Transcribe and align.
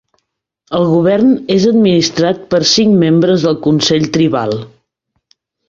El 0.77 0.85
govern 0.91 1.29
és 1.57 1.67
administrat 1.73 2.41
per 2.55 2.63
cinc 2.71 2.97
membres 3.05 3.47
del 3.49 3.61
consell 3.69 4.11
tribal. 4.19 4.59